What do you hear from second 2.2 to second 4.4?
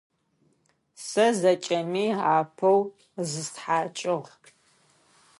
апэу зыстхьакӏыгъ.